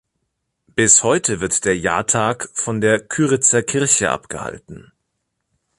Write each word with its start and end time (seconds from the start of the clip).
Bis 0.73 1.03
heute 1.03 1.41
wird 1.41 1.63
der 1.63 1.77
Jahrtag 1.77 2.49
von 2.55 2.81
der 2.81 3.01
Kyritzer 3.07 3.61
Kirche 3.61 4.09
abgehalten. 4.09 4.91